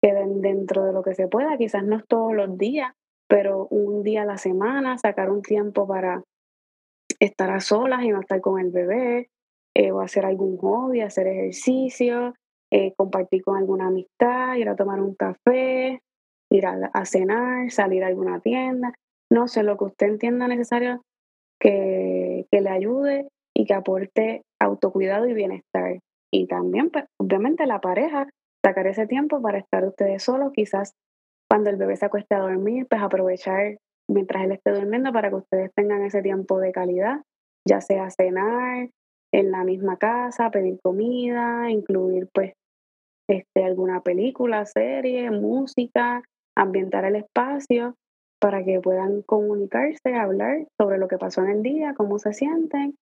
que 0.00 0.12
dentro 0.14 0.84
de 0.84 0.92
lo 0.92 1.02
que 1.02 1.16
se 1.16 1.26
pueda, 1.26 1.58
quizás 1.58 1.82
no 1.82 2.00
todos 2.04 2.32
los 2.32 2.56
días, 2.56 2.92
pero 3.28 3.66
un 3.70 4.04
día 4.04 4.22
a 4.22 4.26
la 4.26 4.38
semana, 4.38 4.96
sacar 4.96 5.28
un 5.32 5.42
tiempo 5.42 5.88
para 5.88 6.22
estar 7.18 7.50
a 7.50 7.58
solas 7.58 8.04
y 8.04 8.10
no 8.10 8.20
estar 8.20 8.40
con 8.40 8.60
el 8.60 8.70
bebé, 8.70 9.28
eh, 9.74 9.90
o 9.90 10.00
hacer 10.00 10.24
algún 10.24 10.56
hobby, 10.56 11.00
hacer 11.00 11.26
ejercicio, 11.26 12.34
eh, 12.70 12.92
compartir 12.96 13.42
con 13.42 13.56
alguna 13.56 13.88
amistad, 13.88 14.56
ir 14.56 14.68
a 14.68 14.76
tomar 14.76 15.00
un 15.00 15.14
café, 15.14 16.00
ir 16.50 16.66
a, 16.66 17.04
cenar, 17.04 17.70
salir 17.70 18.04
a 18.04 18.08
alguna 18.08 18.40
tienda, 18.40 18.92
no 19.30 19.48
sé, 19.48 19.62
lo 19.62 19.76
que 19.76 19.84
usted 19.84 20.06
entienda 20.08 20.48
necesario 20.48 21.02
que, 21.60 22.46
que 22.50 22.60
le 22.60 22.70
ayude 22.70 23.28
y 23.54 23.66
que 23.66 23.74
aporte 23.74 24.42
autocuidado 24.60 25.26
y 25.28 25.34
bienestar. 25.34 25.98
Y 26.32 26.46
también, 26.46 26.90
pues, 26.90 27.04
obviamente, 27.18 27.66
la 27.66 27.80
pareja, 27.80 28.28
sacar 28.64 28.86
ese 28.86 29.06
tiempo 29.06 29.40
para 29.40 29.58
estar 29.58 29.84
ustedes 29.84 30.22
solos, 30.22 30.52
quizás 30.52 30.94
cuando 31.50 31.70
el 31.70 31.76
bebé 31.76 31.96
se 31.96 32.06
acueste 32.06 32.34
a 32.34 32.40
dormir, 32.40 32.86
pues 32.88 33.02
aprovechar 33.02 33.78
mientras 34.08 34.44
él 34.44 34.52
esté 34.52 34.70
durmiendo 34.72 35.12
para 35.12 35.30
que 35.30 35.36
ustedes 35.36 35.70
tengan 35.74 36.02
ese 36.02 36.22
tiempo 36.22 36.58
de 36.60 36.72
calidad, 36.72 37.22
ya 37.66 37.80
sea 37.80 38.10
cenar, 38.10 38.90
en 39.32 39.50
la 39.50 39.64
misma 39.64 39.96
casa, 39.96 40.50
pedir 40.50 40.78
comida, 40.82 41.70
incluir 41.70 42.28
pues 42.32 42.54
este, 43.28 43.64
alguna 43.64 44.00
película, 44.02 44.64
serie, 44.64 45.30
música, 45.30 46.22
ambientar 46.56 47.04
el 47.04 47.16
espacio 47.16 47.94
para 48.40 48.64
que 48.64 48.80
puedan 48.80 49.22
comunicarse, 49.22 50.14
hablar 50.14 50.66
sobre 50.78 50.98
lo 50.98 51.08
que 51.08 51.18
pasó 51.18 51.42
en 51.42 51.50
el 51.50 51.62
día, 51.62 51.94
cómo 51.94 52.18
se 52.18 52.32
sienten 52.32 52.96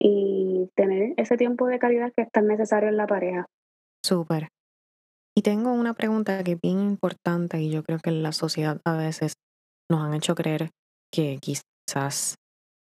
y 0.00 0.70
tener 0.76 1.14
ese 1.16 1.36
tiempo 1.36 1.66
de 1.66 1.78
calidad 1.78 2.12
que 2.14 2.22
es 2.22 2.30
tan 2.30 2.46
necesario 2.46 2.88
en 2.88 2.96
la 2.96 3.06
pareja. 3.06 3.46
Súper. 4.04 4.48
Y 5.36 5.42
tengo 5.42 5.72
una 5.72 5.94
pregunta 5.94 6.44
que 6.44 6.52
es 6.52 6.60
bien 6.60 6.80
importante 6.80 7.60
y 7.60 7.70
yo 7.70 7.82
creo 7.82 7.98
que 7.98 8.10
en 8.10 8.22
la 8.22 8.32
sociedad 8.32 8.80
a 8.84 8.96
veces 8.96 9.34
nos 9.90 10.02
han 10.02 10.14
hecho 10.14 10.34
creer 10.34 10.70
que 11.12 11.38
quizás 11.40 12.36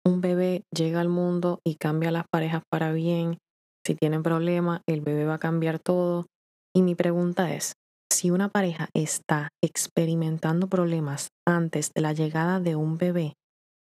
un 0.05 0.21
bebé 0.21 0.63
llega 0.75 0.99
al 0.99 1.09
mundo 1.09 1.59
y 1.65 1.75
cambia 1.75 2.11
las 2.11 2.25
parejas 2.31 2.63
para 2.69 2.91
bien. 2.91 3.37
Si 3.85 3.95
tienen 3.95 4.23
problemas, 4.23 4.81
el 4.87 5.01
bebé 5.01 5.25
va 5.25 5.35
a 5.35 5.39
cambiar 5.39 5.79
todo. 5.79 6.27
Y 6.75 6.81
mi 6.81 6.95
pregunta 6.95 7.53
es, 7.53 7.73
si 8.11 8.31
una 8.31 8.49
pareja 8.49 8.89
está 8.93 9.49
experimentando 9.63 10.67
problemas 10.67 11.29
antes 11.47 11.91
de 11.93 12.01
la 12.01 12.13
llegada 12.13 12.59
de 12.59 12.75
un 12.75 12.97
bebé, 12.97 13.33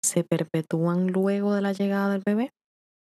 ¿se 0.05 0.25
perpetúan 0.25 1.09
luego 1.09 1.55
de 1.55 1.63
la 1.63 1.73
llegada 1.73 2.11
del 2.13 2.23
bebé? 2.25 2.51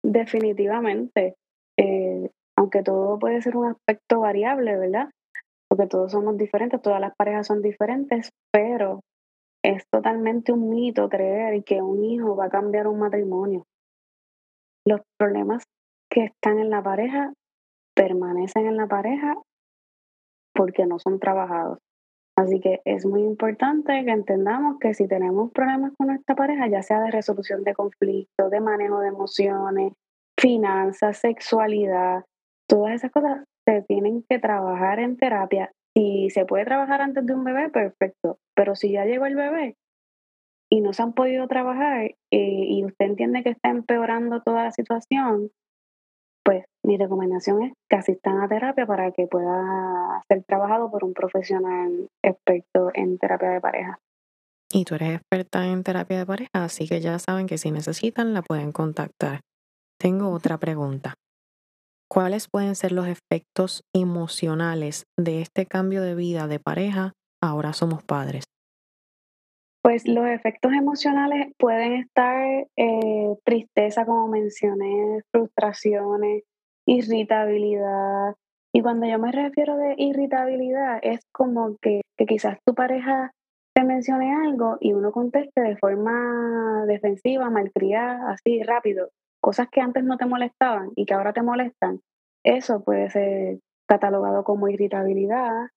Definitivamente. 0.04 1.36
Eh, 1.78 2.30
aunque 2.58 2.84
todo 2.84 3.18
puede 3.20 3.42
ser 3.42 3.56
un 3.56 3.68
aspecto 3.68 4.20
variable, 4.22 4.78
¿verdad? 4.78 5.10
Porque 5.70 5.88
todos 5.88 6.12
somos 6.12 6.38
diferentes, 6.38 6.82
todas 6.82 7.00
las 7.00 7.14
parejas 7.16 7.48
son 7.48 7.62
diferentes, 7.62 8.30
pero 8.52 9.02
es 9.64 9.88
totalmente 9.90 10.52
un 10.52 10.70
mito 10.70 11.10
creer 11.10 11.64
que 11.64 11.82
un 11.82 12.04
hijo 12.04 12.36
va 12.36 12.46
a 12.46 12.50
cambiar 12.50 12.88
un 12.88 13.00
matrimonio. 13.00 13.66
Los 14.86 15.02
problemas 15.18 15.64
que 16.10 16.26
están 16.26 16.60
en 16.60 16.70
la 16.70 16.82
pareja 16.82 17.34
permanecen 17.96 18.66
en 18.66 18.78
la 18.78 18.88
pareja 18.88 19.36
porque 20.54 20.86
no 20.86 21.00
son 21.00 21.20
trabajados. 21.20 21.80
Así 22.38 22.60
que 22.60 22.82
es 22.86 23.06
muy 23.06 23.22
importante 23.22 24.04
que 24.04 24.12
entendamos 24.12 24.80
que 24.80 24.94
si 24.94 25.08
tenemos 25.08 25.52
problemas 25.52 25.94
con 25.98 26.08
nuestra 26.08 26.36
pareja, 26.36 26.68
ya 26.68 26.82
sea 26.82 27.00
de 27.02 27.12
resolución 27.12 27.64
de 27.64 27.76
conflictos, 27.76 28.50
de 28.50 28.60
manejo 28.60 29.00
de 29.00 29.10
emociones, 29.10 29.94
finanzas, 30.40 31.18
sexualidad, 31.18 32.26
todas 32.68 32.96
esas 32.96 33.12
cosas 33.12 33.44
se 33.68 33.84
tienen 33.84 34.24
que 34.28 34.40
trabajar 34.40 35.00
en 35.00 35.18
terapia 35.18 35.72
si 35.96 36.30
se 36.30 36.46
puede 36.46 36.66
trabajar 36.66 37.02
antes 37.02 37.26
de 37.26 37.34
un 37.34 37.44
bebé, 37.44 37.70
perfecto. 37.70 38.38
Pero 38.56 38.76
si 38.76 38.92
ya 38.92 39.06
llegó 39.06 39.26
el 39.26 39.36
bebé 39.36 39.76
y 40.70 40.82
no 40.82 40.94
se 40.94 41.04
han 41.04 41.14
podido 41.14 41.48
trabajar 41.48 42.04
eh, 42.06 42.18
y 42.32 42.86
usted 42.86 43.06
entiende 43.06 43.44
que 43.44 43.50
está 43.50 43.70
empeorando 43.70 44.42
toda 44.42 44.64
la 44.64 44.72
situación, 44.72 45.52
pues 46.44 46.66
mi 46.84 46.98
recomendación 46.98 47.64
es 47.64 47.74
que 47.90 47.98
asistan 47.98 48.42
a 48.42 48.48
terapia 48.48 48.86
para 48.86 49.12
que 49.12 49.28
pueda 49.28 50.24
ser 50.28 50.44
trabajado 50.44 50.90
por 50.90 51.04
un 51.04 51.14
profesional 51.14 52.08
experto 52.24 52.90
en 52.94 53.18
terapia 53.18 53.50
de 53.50 53.62
pareja. 53.62 54.00
Y 54.74 54.86
tú 54.86 54.96
eres 54.96 55.16
experta 55.16 55.68
en 55.68 55.84
terapia 55.84 56.20
de 56.20 56.26
pareja, 56.26 56.50
así 56.54 56.88
que 56.88 57.02
ya 57.02 57.20
saben 57.20 57.46
que 57.46 57.58
si 57.58 57.72
necesitan 57.72 58.34
la 58.34 58.42
pueden 58.42 58.72
contactar. 58.72 59.42
Tengo 60.00 60.30
otra 60.30 60.58
pregunta. 60.58 61.14
¿Cuáles 62.14 62.50
pueden 62.52 62.76
ser 62.76 62.92
los 62.92 63.08
efectos 63.08 63.86
emocionales 63.96 65.06
de 65.18 65.42
este 65.42 65.66
cambio 65.66 66.02
de 66.02 66.14
vida 66.14 66.48
de 66.48 66.60
pareja? 66.60 67.14
Ahora 67.42 67.72
somos 67.72 68.04
padres. 68.04 68.44
Pues 69.82 70.06
los 70.06 70.28
efectos 70.28 70.74
emocionales 70.74 71.54
pueden 71.58 71.94
estar 71.94 72.68
eh, 72.76 73.36
tristeza, 73.46 74.06
como 74.06 74.28
mencioné, 74.28 75.22
frustraciones, 75.32 76.44
irritabilidad. 76.86 78.36
Y 78.76 78.82
cuando 78.82 79.08
yo 79.08 79.18
me 79.18 79.32
refiero 79.32 79.78
de 79.78 79.96
irritabilidad, 79.98 81.00
es 81.04 81.22
como 81.32 81.78
que, 81.82 82.02
que 82.18 82.26
quizás 82.26 82.58
tu 82.66 82.76
pareja 82.76 83.32
te 83.74 83.86
mencione 83.86 84.36
algo 84.36 84.76
y 84.82 84.92
uno 84.92 85.14
conteste 85.14 85.62
de 85.62 85.78
forma 85.78 86.84
defensiva, 86.88 87.50
malcriada, 87.50 88.34
así 88.34 88.62
rápido 88.64 89.12
cosas 89.42 89.68
que 89.70 89.82
antes 89.82 90.04
no 90.04 90.18
te 90.18 90.26
molestaban 90.26 90.92
y 90.96 91.06
que 91.06 91.14
ahora 91.14 91.34
te 91.34 91.42
molestan, 91.42 92.00
eso 92.44 92.84
puede 92.84 93.10
ser 93.10 93.60
catalogado 93.88 94.44
como 94.44 94.70
irritabilidad, 94.70 95.68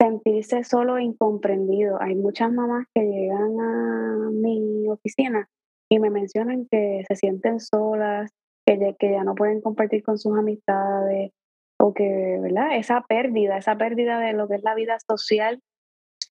sentirse 0.00 0.64
solo 0.64 0.96
e 0.96 1.02
incomprendido. 1.02 2.00
Hay 2.00 2.14
muchas 2.14 2.50
mamás 2.52 2.86
que 2.94 3.02
llegan 3.02 3.60
a 3.60 4.30
mi 4.32 4.88
oficina 4.88 5.48
y 5.90 5.98
me 5.98 6.10
mencionan 6.10 6.66
que 6.70 7.02
se 7.06 7.16
sienten 7.16 7.60
solas, 7.60 8.30
que 8.64 8.78
ya, 8.78 8.94
que 8.94 9.10
ya 9.10 9.24
no 9.24 9.34
pueden 9.34 9.60
compartir 9.60 10.02
con 10.02 10.18
sus 10.18 10.38
amistades, 10.38 11.32
o 11.80 11.94
que, 11.94 12.38
¿verdad? 12.40 12.76
Esa 12.76 13.02
pérdida, 13.08 13.56
esa 13.56 13.76
pérdida 13.76 14.20
de 14.20 14.34
lo 14.34 14.48
que 14.48 14.56
es 14.56 14.62
la 14.62 14.74
vida 14.74 14.98
social 15.08 15.60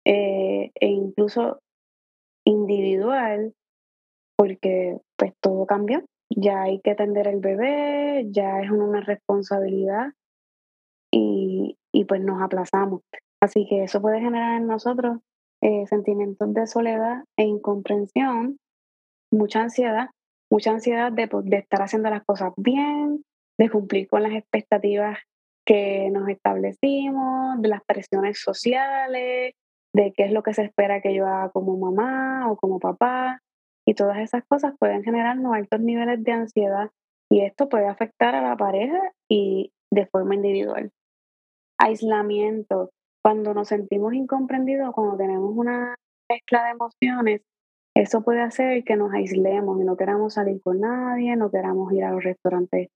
eh, 0.05 0.71
e 0.75 0.87
incluso 0.87 1.59
individual, 2.45 3.53
porque 4.37 4.97
pues 5.17 5.33
todo 5.41 5.65
cambió. 5.65 6.03
Ya 6.29 6.63
hay 6.63 6.79
que 6.81 6.91
atender 6.91 7.27
el 7.27 7.39
bebé, 7.39 8.27
ya 8.29 8.61
es 8.61 8.69
una 8.69 9.01
responsabilidad 9.01 10.13
y, 11.11 11.77
y 11.91 12.05
pues 12.05 12.21
nos 12.21 12.41
aplazamos. 12.41 13.01
Así 13.41 13.65
que 13.67 13.83
eso 13.83 14.01
puede 14.01 14.19
generar 14.19 14.57
en 14.57 14.67
nosotros 14.67 15.19
eh, 15.61 15.85
sentimientos 15.87 16.53
de 16.53 16.67
soledad 16.67 17.23
e 17.37 17.43
incomprensión, 17.43 18.59
mucha 19.31 19.61
ansiedad, 19.61 20.09
mucha 20.51 20.71
ansiedad 20.71 21.11
de, 21.11 21.29
de 21.43 21.57
estar 21.57 21.81
haciendo 21.81 22.09
las 22.09 22.23
cosas 22.23 22.53
bien, 22.57 23.23
de 23.57 23.69
cumplir 23.69 24.07
con 24.07 24.23
las 24.23 24.33
expectativas 24.33 25.19
que 25.65 26.09
nos 26.11 26.29
establecimos, 26.29 27.61
de 27.61 27.69
las 27.69 27.83
presiones 27.83 28.39
sociales, 28.39 29.53
de 29.93 30.13
qué 30.15 30.25
es 30.25 30.31
lo 30.31 30.43
que 30.43 30.53
se 30.53 30.63
espera 30.63 31.01
que 31.01 31.13
yo 31.13 31.27
haga 31.27 31.49
como 31.49 31.77
mamá 31.77 32.49
o 32.51 32.55
como 32.57 32.79
papá. 32.79 33.41
Y 33.89 33.95
todas 33.95 34.19
esas 34.19 34.43
cosas 34.45 34.75
pueden 34.77 35.01
generarnos 35.01 35.51
altos 35.51 35.79
niveles 35.79 36.23
de 36.23 36.31
ansiedad 36.31 36.91
y 37.27 37.41
esto 37.41 37.69
puede 37.69 37.87
afectar 37.87 38.35
a 38.35 38.41
la 38.43 38.55
pareja 38.55 38.99
y 39.27 39.71
de 39.91 40.05
forma 40.05 40.35
individual. 40.35 40.91
Aislamiento. 41.79 42.91
Cuando 43.23 43.55
nos 43.55 43.69
sentimos 43.69 44.13
incomprendidos, 44.13 44.93
cuando 44.93 45.17
tenemos 45.17 45.51
una 45.55 45.95
mezcla 46.29 46.65
de 46.65 46.69
emociones, 46.69 47.41
eso 47.95 48.21
puede 48.21 48.41
hacer 48.41 48.83
que 48.83 48.95
nos 48.95 49.11
aislemos 49.11 49.81
y 49.81 49.85
no 49.85 49.97
queramos 49.97 50.35
salir 50.35 50.61
con 50.61 50.81
nadie, 50.81 51.35
no 51.35 51.49
queramos 51.49 51.91
ir 51.91 52.03
a 52.03 52.11
los 52.11 52.23
restaurantes 52.23 52.89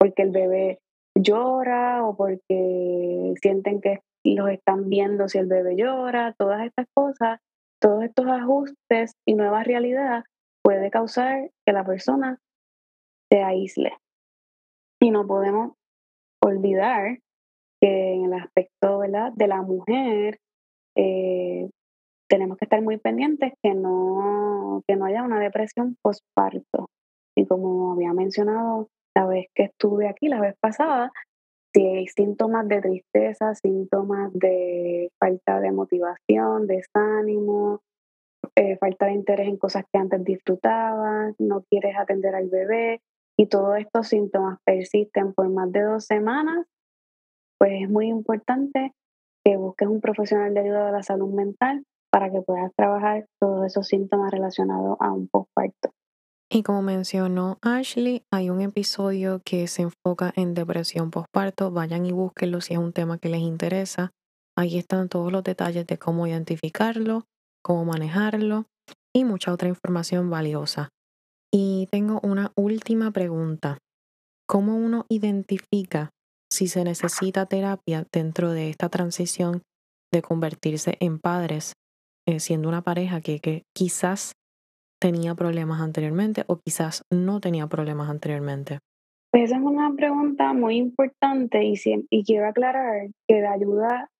porque 0.00 0.22
el 0.22 0.32
bebé 0.32 0.80
llora 1.16 2.04
o 2.04 2.16
porque 2.16 3.34
sienten 3.40 3.80
que 3.80 4.00
los 4.24 4.50
están 4.50 4.88
viendo 4.88 5.28
si 5.28 5.38
el 5.38 5.46
bebé 5.46 5.76
llora, 5.76 6.34
todas 6.36 6.66
estas 6.66 6.86
cosas, 6.92 7.38
todos 7.80 8.02
estos 8.02 8.26
ajustes 8.26 9.12
y 9.24 9.34
nueva 9.34 9.62
realidad 9.62 10.24
puede 10.62 10.90
causar 10.90 11.50
que 11.66 11.72
la 11.72 11.84
persona 11.84 12.38
se 13.30 13.42
aísle. 13.42 13.92
Y 15.00 15.10
no 15.10 15.26
podemos 15.26 15.72
olvidar 16.42 17.18
que 17.80 18.14
en 18.14 18.26
el 18.26 18.34
aspecto 18.34 19.00
de 19.00 19.46
la 19.46 19.62
mujer 19.62 20.38
eh, 20.96 21.70
tenemos 22.28 22.58
que 22.58 22.64
estar 22.66 22.82
muy 22.82 22.98
pendientes 22.98 23.52
que 23.62 23.74
no, 23.74 24.82
que 24.86 24.96
no 24.96 25.06
haya 25.06 25.22
una 25.22 25.40
depresión 25.40 25.96
postparto. 26.02 26.88
Y 27.36 27.46
como 27.46 27.92
había 27.92 28.12
mencionado 28.12 28.88
la 29.16 29.26
vez 29.26 29.46
que 29.54 29.64
estuve 29.64 30.08
aquí, 30.08 30.28
la 30.28 30.40
vez 30.40 30.54
pasada, 30.60 31.10
si 31.74 31.86
hay 31.86 32.06
síntomas 32.08 32.68
de 32.68 32.80
tristeza, 32.80 33.54
síntomas 33.54 34.32
de 34.34 35.10
falta 35.18 35.60
de 35.60 35.72
motivación, 35.72 36.66
desánimo, 36.66 37.80
eh, 38.56 38.76
falta 38.78 39.06
de 39.06 39.12
interés 39.12 39.48
en 39.48 39.56
cosas 39.56 39.84
que 39.92 39.98
antes 39.98 40.24
disfrutabas, 40.24 41.34
no 41.38 41.62
quieres 41.70 41.96
atender 41.96 42.34
al 42.34 42.48
bebé 42.48 43.00
y 43.38 43.46
todos 43.46 43.78
estos 43.78 44.08
síntomas 44.08 44.58
persisten 44.64 45.32
por 45.32 45.48
más 45.48 45.70
de 45.72 45.82
dos 45.82 46.04
semanas, 46.04 46.66
pues 47.58 47.82
es 47.82 47.88
muy 47.88 48.08
importante 48.08 48.92
que 49.44 49.56
busques 49.56 49.88
un 49.88 50.00
profesional 50.00 50.52
de 50.54 50.60
ayuda 50.60 50.86
de 50.86 50.92
la 50.92 51.02
salud 51.02 51.32
mental 51.32 51.84
para 52.10 52.30
que 52.30 52.42
puedas 52.42 52.72
trabajar 52.76 53.26
todos 53.40 53.66
esos 53.66 53.86
síntomas 53.86 54.30
relacionados 54.30 54.96
a 55.00 55.12
un 55.12 55.28
postparto. 55.28 55.90
Y 56.52 56.64
como 56.64 56.82
mencionó 56.82 57.58
Ashley, 57.62 58.24
hay 58.32 58.50
un 58.50 58.60
episodio 58.60 59.40
que 59.44 59.68
se 59.68 59.82
enfoca 59.82 60.32
en 60.34 60.52
depresión 60.52 61.12
postparto. 61.12 61.70
Vayan 61.70 62.04
y 62.06 62.12
búsquenlo 62.12 62.60
si 62.60 62.74
es 62.74 62.80
un 62.80 62.92
tema 62.92 63.18
que 63.18 63.28
les 63.28 63.40
interesa. 63.40 64.10
Ahí 64.56 64.76
están 64.76 65.08
todos 65.08 65.30
los 65.30 65.44
detalles 65.44 65.86
de 65.86 65.96
cómo 65.96 66.26
identificarlo, 66.26 67.24
cómo 67.62 67.84
manejarlo 67.84 68.66
y 69.14 69.24
mucha 69.24 69.52
otra 69.52 69.68
información 69.68 70.30
valiosa. 70.30 70.88
Y 71.52 71.88
tengo 71.90 72.20
una 72.22 72.52
última 72.56 73.10
pregunta. 73.10 73.78
¿Cómo 74.46 74.76
uno 74.76 75.06
identifica 75.08 76.10
si 76.52 76.68
se 76.68 76.84
necesita 76.84 77.46
terapia 77.46 78.06
dentro 78.12 78.50
de 78.50 78.70
esta 78.70 78.88
transición 78.88 79.62
de 80.12 80.22
convertirse 80.22 80.96
en 81.00 81.18
padres, 81.18 81.74
eh, 82.26 82.40
siendo 82.40 82.68
una 82.68 82.82
pareja 82.82 83.20
que, 83.20 83.62
quizás 83.74 84.32
tenía 85.00 85.34
problemas 85.34 85.80
anteriormente 85.80 86.44
o 86.46 86.58
quizás 86.58 87.04
no 87.10 87.40
tenía 87.40 87.66
problemas 87.68 88.10
anteriormente? 88.10 88.78
Esa 89.32 89.56
es 89.56 89.62
una 89.62 89.94
pregunta 89.94 90.52
muy 90.52 90.76
importante 90.76 91.64
y, 91.64 91.74
y 92.10 92.24
quiero 92.24 92.48
aclarar 92.48 93.08
que 93.28 93.40
la 93.40 93.52
ayuda 93.52 94.10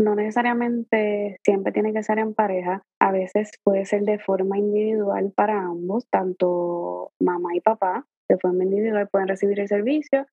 no 0.00 0.14
necesariamente 0.14 1.38
siempre 1.44 1.72
tiene 1.72 1.92
que 1.92 2.02
ser 2.02 2.18
en 2.18 2.34
pareja, 2.34 2.82
a 3.00 3.12
veces 3.12 3.50
puede 3.62 3.84
ser 3.84 4.02
de 4.02 4.18
forma 4.18 4.58
individual 4.58 5.32
para 5.34 5.60
ambos, 5.62 6.06
tanto 6.10 7.12
mamá 7.20 7.54
y 7.54 7.60
papá, 7.60 8.06
de 8.28 8.38
forma 8.38 8.64
individual 8.64 9.08
pueden 9.08 9.28
recibir 9.28 9.58
el 9.60 9.68
servicio 9.68 10.26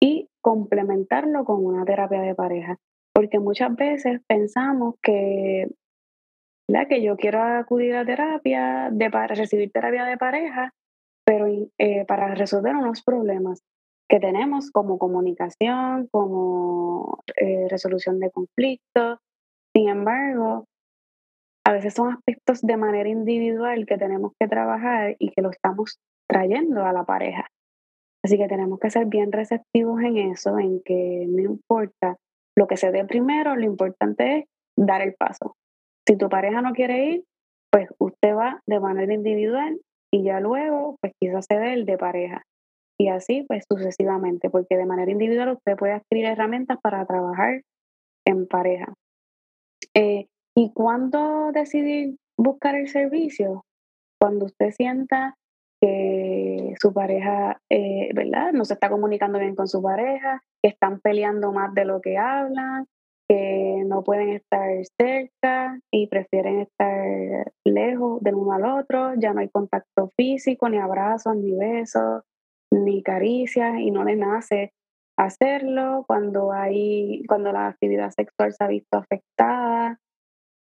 y 0.00 0.28
complementarlo 0.40 1.44
con 1.44 1.64
una 1.64 1.84
terapia 1.84 2.20
de 2.20 2.34
pareja, 2.34 2.78
porque 3.12 3.38
muchas 3.38 3.74
veces 3.74 4.20
pensamos 4.26 4.96
que 5.02 5.68
la 6.68 6.86
que 6.86 7.02
yo 7.02 7.16
quiero 7.16 7.42
acudir 7.42 7.94
a 7.96 8.04
terapia, 8.04 8.88
de 8.90 9.10
para 9.10 9.34
recibir 9.34 9.70
terapia 9.70 10.04
de 10.04 10.16
pareja, 10.16 10.72
pero 11.26 11.46
eh, 11.78 12.04
para 12.06 12.34
resolver 12.34 12.74
unos 12.74 13.02
problemas 13.02 13.62
que 14.14 14.20
tenemos 14.20 14.70
como 14.70 14.96
comunicación, 14.96 16.06
como 16.06 17.18
eh, 17.36 17.66
resolución 17.68 18.20
de 18.20 18.30
conflictos. 18.30 19.18
Sin 19.74 19.88
embargo, 19.88 20.66
a 21.66 21.72
veces 21.72 21.94
son 21.94 22.12
aspectos 22.12 22.62
de 22.62 22.76
manera 22.76 23.08
individual 23.08 23.86
que 23.86 23.98
tenemos 23.98 24.30
que 24.38 24.46
trabajar 24.46 25.16
y 25.18 25.30
que 25.30 25.42
lo 25.42 25.50
estamos 25.50 25.98
trayendo 26.28 26.86
a 26.86 26.92
la 26.92 27.02
pareja. 27.02 27.48
Así 28.24 28.38
que 28.38 28.46
tenemos 28.46 28.78
que 28.78 28.90
ser 28.90 29.06
bien 29.06 29.32
receptivos 29.32 30.00
en 30.00 30.16
eso, 30.16 30.60
en 30.60 30.80
que 30.84 31.26
no 31.28 31.42
importa 31.42 32.16
lo 32.56 32.68
que 32.68 32.76
se 32.76 32.92
dé 32.92 33.04
primero, 33.04 33.56
lo 33.56 33.64
importante 33.64 34.38
es 34.38 34.44
dar 34.76 35.02
el 35.02 35.14
paso. 35.14 35.56
Si 36.06 36.16
tu 36.16 36.28
pareja 36.28 36.62
no 36.62 36.72
quiere 36.72 37.04
ir, 37.06 37.24
pues 37.72 37.88
usted 37.98 38.36
va 38.36 38.62
de 38.64 38.78
manera 38.78 39.12
individual 39.12 39.80
y 40.12 40.22
ya 40.22 40.38
luego, 40.38 40.98
pues 41.00 41.14
quizás 41.20 41.46
se 41.48 41.58
dé 41.58 41.72
el 41.72 41.84
de 41.84 41.98
pareja. 41.98 42.44
Y 42.98 43.08
así, 43.08 43.44
pues 43.48 43.64
sucesivamente, 43.68 44.50
porque 44.50 44.76
de 44.76 44.86
manera 44.86 45.10
individual 45.10 45.50
usted 45.50 45.76
puede 45.76 45.94
adquirir 45.94 46.26
herramientas 46.26 46.78
para 46.80 47.04
trabajar 47.06 47.62
en 48.26 48.46
pareja. 48.46 48.94
Eh, 49.94 50.26
¿Y 50.56 50.72
cuándo 50.72 51.50
decidir 51.52 52.16
buscar 52.38 52.76
el 52.76 52.88
servicio? 52.88 53.64
Cuando 54.20 54.46
usted 54.46 54.70
sienta 54.70 55.34
que 55.80 56.74
su 56.80 56.92
pareja, 56.92 57.60
eh, 57.70 58.10
¿verdad? 58.14 58.52
No 58.52 58.64
se 58.64 58.74
está 58.74 58.88
comunicando 58.88 59.38
bien 59.38 59.56
con 59.56 59.68
su 59.68 59.82
pareja, 59.82 60.42
que 60.62 60.70
están 60.70 61.00
peleando 61.00 61.52
más 61.52 61.74
de 61.74 61.84
lo 61.84 62.00
que 62.00 62.16
hablan, 62.16 62.86
que 63.28 63.82
no 63.86 64.02
pueden 64.02 64.30
estar 64.30 64.70
cerca 64.98 65.78
y 65.92 66.06
prefieren 66.06 66.60
estar 66.60 67.52
lejos 67.66 68.22
del 68.22 68.34
uno 68.34 68.52
al 68.52 68.64
otro, 68.64 69.14
ya 69.16 69.32
no 69.32 69.40
hay 69.40 69.48
contacto 69.48 70.12
físico, 70.16 70.68
ni 70.68 70.78
abrazos, 70.78 71.36
ni 71.36 71.52
besos, 71.52 72.22
ni 72.74 73.02
caricias, 73.02 73.78
y 73.78 73.90
no 73.90 74.04
les 74.04 74.18
nace 74.18 74.72
hacerlo 75.16 76.04
cuando 76.06 76.52
hay, 76.52 77.22
cuando 77.28 77.52
la 77.52 77.68
actividad 77.68 78.10
sexual 78.10 78.52
se 78.52 78.64
ha 78.64 78.68
visto 78.68 78.98
afectada 78.98 79.98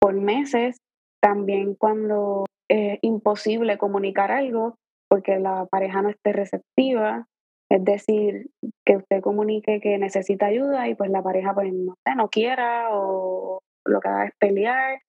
por 0.01 0.15
meses, 0.15 0.77
también 1.23 1.75
cuando 1.75 2.45
es 2.69 2.99
imposible 3.03 3.79
comunicar 3.79 4.31
algo 4.31 4.77
porque 5.09 5.39
la 5.39 5.67
pareja 5.67 6.03
no 6.03 6.09
esté 6.09 6.33
receptiva, 6.33 7.27
es 7.71 7.85
decir, 7.85 8.47
que 8.85 8.97
usted 8.97 9.21
comunique 9.21 9.81
que 9.81 9.99
necesita 9.99 10.47
ayuda 10.47 10.89
y 10.89 10.95
pues 10.95 11.11
la 11.11 11.23
pareja 11.23 11.55
pues 11.55 11.73
no, 11.73 11.95
no 12.17 12.29
quiera 12.29 12.89
o 12.93 13.61
lo 13.87 14.01
que 14.01 14.09
haga 14.09 14.27
es 14.27 14.33
pelear. 14.39 15.01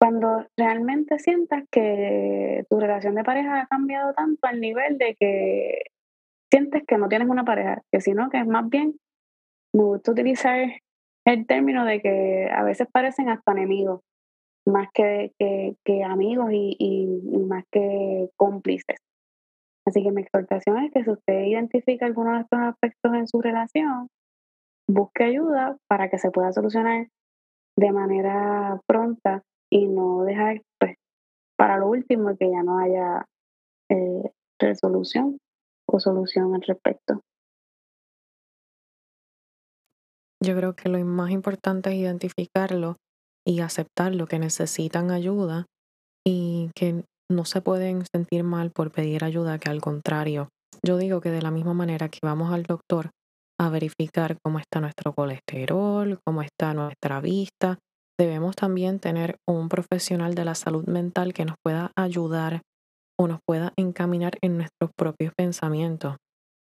Cuando 0.00 0.44
realmente 0.58 1.18
sientas 1.18 1.64
que 1.70 2.64
tu 2.68 2.78
relación 2.78 3.14
de 3.14 3.24
pareja 3.24 3.62
ha 3.62 3.66
cambiado 3.66 4.12
tanto 4.14 4.46
al 4.46 4.60
nivel 4.60 4.98
de 4.98 5.16
que 5.18 5.82
sientes 6.56 6.84
que 6.86 6.96
no 6.96 7.08
tienes 7.08 7.28
una 7.28 7.44
pareja, 7.44 7.82
que 7.92 8.00
sino 8.00 8.30
que 8.30 8.38
es 8.38 8.46
más 8.46 8.68
bien, 8.70 8.98
me 9.74 9.82
gusta 9.82 10.12
utilizar 10.12 10.58
el 11.26 11.46
término 11.46 11.84
de 11.84 12.00
que 12.00 12.48
a 12.50 12.62
veces 12.62 12.88
parecen 12.90 13.28
hasta 13.28 13.52
enemigos, 13.52 14.00
más 14.66 14.88
que, 14.94 15.32
que, 15.38 16.04
amigos 16.04 16.48
y, 16.52 16.76
y 16.78 17.38
más 17.38 17.64
que 17.70 18.30
cómplices. 18.36 18.96
Así 19.86 20.02
que 20.02 20.12
mi 20.12 20.22
exhortación 20.22 20.78
es 20.78 20.92
que 20.92 21.04
si 21.04 21.10
usted 21.10 21.44
identifica 21.44 22.06
alguno 22.06 22.32
de 22.32 22.40
estos 22.40 22.58
aspectos 22.58 23.14
en 23.14 23.28
su 23.28 23.40
relación, 23.42 24.08
busque 24.88 25.24
ayuda 25.24 25.76
para 25.88 26.08
que 26.08 26.18
se 26.18 26.30
pueda 26.30 26.52
solucionar 26.52 27.08
de 27.76 27.92
manera 27.92 28.80
pronta 28.86 29.42
y 29.70 29.86
no 29.88 30.24
dejar 30.24 30.62
pues, 30.80 30.96
para 31.56 31.76
lo 31.76 31.88
último 31.88 32.34
que 32.36 32.50
ya 32.50 32.62
no 32.62 32.78
haya 32.78 33.26
eh, 33.90 34.32
resolución 34.58 35.38
o 35.86 36.00
solución 36.00 36.54
al 36.54 36.62
respecto. 36.62 37.20
Yo 40.42 40.56
creo 40.56 40.74
que 40.74 40.88
lo 40.88 41.04
más 41.04 41.30
importante 41.30 41.90
es 41.90 41.96
identificarlo 41.96 42.96
y 43.46 43.60
aceptar 43.60 44.14
lo 44.14 44.26
que 44.26 44.38
necesitan 44.38 45.10
ayuda 45.10 45.66
y 46.26 46.70
que 46.74 47.04
no 47.30 47.44
se 47.44 47.60
pueden 47.60 48.04
sentir 48.12 48.44
mal 48.44 48.70
por 48.70 48.92
pedir 48.92 49.24
ayuda, 49.24 49.58
que 49.58 49.70
al 49.70 49.80
contrario, 49.80 50.48
yo 50.84 50.98
digo 50.98 51.20
que 51.20 51.30
de 51.30 51.42
la 51.42 51.50
misma 51.50 51.74
manera 51.74 52.08
que 52.08 52.20
vamos 52.22 52.52
al 52.52 52.64
doctor 52.64 53.10
a 53.58 53.70
verificar 53.70 54.36
cómo 54.44 54.58
está 54.58 54.80
nuestro 54.80 55.14
colesterol, 55.14 56.20
cómo 56.24 56.42
está 56.42 56.74
nuestra 56.74 57.20
vista, 57.20 57.78
debemos 58.18 58.54
también 58.56 59.00
tener 59.00 59.36
un 59.48 59.68
profesional 59.68 60.34
de 60.34 60.44
la 60.44 60.54
salud 60.54 60.86
mental 60.86 61.32
que 61.32 61.44
nos 61.44 61.56
pueda 61.64 61.92
ayudar 61.96 62.62
o 63.18 63.28
nos 63.28 63.40
pueda 63.46 63.72
encaminar 63.76 64.38
en 64.42 64.58
nuestros 64.58 64.90
propios 64.96 65.32
pensamientos 65.36 66.16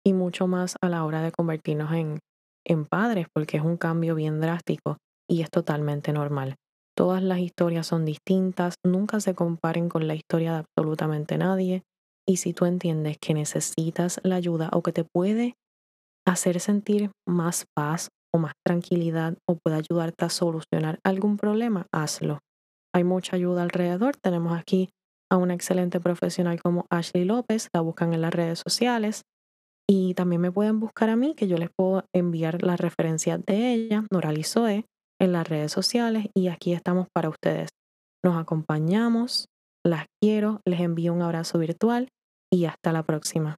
y 0.06 0.14
mucho 0.14 0.48
más 0.48 0.76
a 0.82 0.90
la 0.90 1.04
hora 1.04 1.22
de 1.22 1.32
convertirnos 1.32 1.92
en, 1.94 2.20
en 2.66 2.86
padres, 2.86 3.28
porque 3.34 3.58
es 3.58 3.64
un 3.64 3.78
cambio 3.78 4.16
bien 4.16 4.40
drástico 4.40 4.98
y 5.30 5.42
es 5.42 5.50
totalmente 5.50 6.14
normal. 6.14 6.56
Todas 6.96 7.22
las 7.22 7.40
historias 7.40 7.88
son 7.88 8.06
distintas, 8.06 8.76
nunca 8.86 9.20
se 9.20 9.36
comparen 9.36 9.90
con 9.90 10.08
la 10.08 10.16
historia 10.16 10.54
de 10.54 10.60
absolutamente 10.60 11.38
nadie. 11.38 11.84
Y 12.28 12.38
si 12.38 12.54
tú 12.54 12.66
entiendes 12.66 13.18
que 13.20 13.34
necesitas 13.34 14.20
la 14.24 14.36
ayuda 14.36 14.70
o 14.72 14.82
que 14.82 14.94
te 14.94 15.04
puede 15.04 15.56
hacer 16.26 16.60
sentir 16.60 17.12
más 17.28 17.66
paz 17.76 18.10
o 18.34 18.40
más 18.40 18.54
tranquilidad 18.66 19.38
o 19.48 19.58
puede 19.58 19.78
ayudarte 19.78 20.26
a 20.26 20.30
solucionar 20.30 21.00
algún 21.04 21.38
problema, 21.38 21.86
hazlo. 21.94 22.40
Hay 22.94 23.04
mucha 23.04 23.36
ayuda 23.36 23.64
alrededor. 23.64 24.16
Tenemos 24.16 24.58
aquí 24.58 24.90
a 25.32 25.38
una 25.38 25.54
excelente 25.54 26.00
profesional 26.00 26.62
como 26.62 26.86
Ashley 26.90 27.26
López, 27.26 27.70
la 27.74 27.82
buscan 27.82 28.14
en 28.14 28.22
las 28.22 28.34
redes 28.34 28.62
sociales. 28.66 29.24
Y 29.88 30.16
también 30.16 30.42
me 30.42 30.52
pueden 30.52 30.80
buscar 30.80 31.10
a 31.10 31.16
mí, 31.16 31.36
que 31.36 31.48
yo 31.48 31.58
les 31.58 31.70
puedo 31.70 32.06
enviar 32.14 32.64
las 32.64 32.80
referencias 32.80 33.40
de 33.46 33.74
ella, 33.74 34.06
Noralizoe, 34.12 34.86
en 35.20 35.32
las 35.32 35.48
redes 35.48 35.72
sociales 35.72 36.28
y 36.34 36.48
aquí 36.48 36.74
estamos 36.74 37.08
para 37.14 37.30
ustedes. 37.30 37.70
Nos 38.24 38.38
acompañamos, 38.38 39.46
las 39.86 40.06
quiero, 40.22 40.62
les 40.66 40.80
envío 40.80 41.14
un 41.14 41.22
abrazo 41.22 41.60
virtual 41.60 42.10
y 42.52 42.66
hasta 42.66 42.92
la 42.92 43.04
próxima. 43.04 43.58